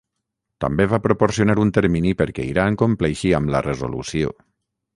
[0.63, 4.37] També va proporcionar un termini perquè Iran compleixi amb la resolució.